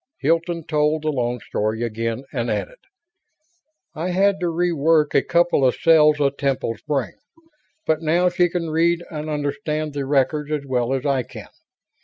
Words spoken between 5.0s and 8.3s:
a couple of cells of Temple's brain, but now